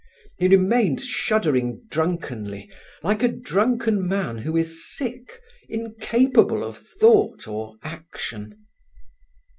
He 0.39 0.47
remained 0.47 0.99
shuddering 0.99 1.85
drunkenly, 1.87 2.71
like 3.03 3.21
a 3.21 3.27
drunken 3.27 4.07
man 4.07 4.39
who 4.39 4.57
is 4.57 4.97
sick, 4.97 5.39
incapable 5.69 6.63
of 6.63 6.75
thought 6.75 7.47
or 7.47 7.75
action. 7.83 8.65